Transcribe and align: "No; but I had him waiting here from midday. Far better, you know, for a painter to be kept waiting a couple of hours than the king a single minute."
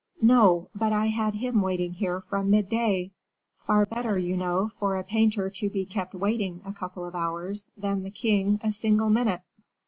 "No; 0.23 0.71
but 0.73 0.91
I 0.91 1.09
had 1.09 1.35
him 1.35 1.61
waiting 1.61 1.93
here 1.93 2.21
from 2.21 2.49
midday. 2.49 3.11
Far 3.59 3.85
better, 3.85 4.17
you 4.17 4.35
know, 4.35 4.67
for 4.67 4.97
a 4.97 5.03
painter 5.03 5.47
to 5.51 5.69
be 5.69 5.85
kept 5.85 6.15
waiting 6.15 6.59
a 6.65 6.73
couple 6.73 7.05
of 7.05 7.13
hours 7.13 7.69
than 7.77 8.01
the 8.01 8.09
king 8.09 8.59
a 8.63 8.71
single 8.71 9.11
minute." 9.11 9.41